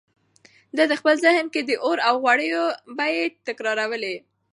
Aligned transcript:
ده 0.75 0.83
په 0.89 0.95
خپل 0.99 1.15
ذهن 1.25 1.45
کې 1.53 1.61
د 1.63 1.71
اوړو 1.83 2.05
او 2.09 2.15
غوړیو 2.23 2.63
بیې 2.97 3.23
تکرارولې. 3.47 4.15